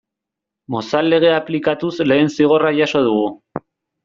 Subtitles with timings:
[0.75, 3.31] Mozal Legea aplikatuz lehen zigorra jaso dugu.